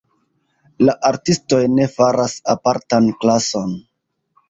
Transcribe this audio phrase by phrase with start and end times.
[0.87, 3.81] La artistoj ne faras apartan klason.